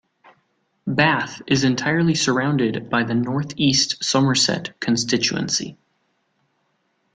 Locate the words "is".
1.45-1.63